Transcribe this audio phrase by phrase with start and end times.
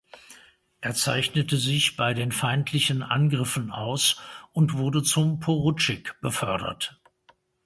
[0.79, 4.19] Er zeichnete sich bei den feindlichen Angriffen aus
[4.51, 6.99] und wurde zum Porutschik befördert.